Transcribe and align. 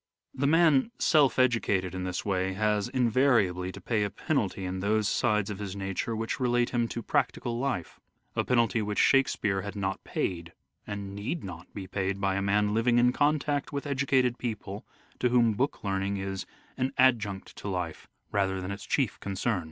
The 0.33 0.47
man" 0.47 0.89
self 1.11 1.37
educated" 1.37 1.93
in 1.93 2.05
this 2.05 2.25
way 2.25 2.53
has 2.53 2.87
invariably 2.89 3.71
to 3.71 3.79
pay 3.79 4.03
a 4.03 4.09
penalty 4.09 4.65
in 4.65 4.79
those 4.79 5.07
sides 5.07 5.51
of 5.51 5.59
his 5.59 5.75
nature 5.75 6.15
which 6.15 6.39
relate 6.39 6.71
him 6.71 6.87
to 6.87 7.03
practical 7.03 7.59
life: 7.59 7.99
a 8.35 8.43
penalty 8.43 8.81
which" 8.81 8.97
Shakespeare" 8.97 9.61
had 9.61 9.75
not 9.75 10.03
paid, 10.03 10.53
and 10.87 11.13
need 11.13 11.43
not 11.43 11.71
be 11.75 11.85
paid 11.85 12.19
by 12.19 12.33
a 12.35 12.41
man 12.41 12.73
living 12.73 12.97
in 12.97 13.13
contact 13.13 13.71
with 13.71 13.85
educated 13.85 14.39
people 14.39 14.87
to 15.19 15.29
whom" 15.29 15.53
book 15.53 15.83
learning" 15.83 16.17
is 16.17 16.47
an" 16.77 16.93
adjunct" 16.97 17.55
to 17.57 17.67
life 17.67 18.07
rather 18.31 18.59
than 18.59 18.71
its 18.71 18.87
chief 18.87 19.19
concern. 19.19 19.59